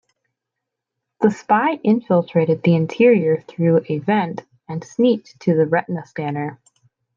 The 1.19 1.29
spy 1.29 1.75
infiltrated 1.75 2.63
the 2.63 2.73
interior 2.73 3.39
through 3.41 3.85
a 3.87 3.99
vent 3.99 4.43
and 4.67 4.83
sneaked 4.83 5.39
to 5.41 5.53
the 5.55 5.67
retina 5.67 6.07
scanner. 6.07 6.59